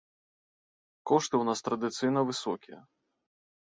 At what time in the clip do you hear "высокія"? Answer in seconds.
2.31-2.79